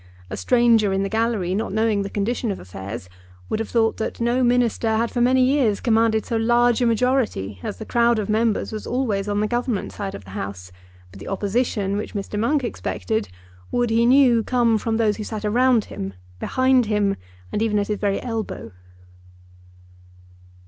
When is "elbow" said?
18.23-18.71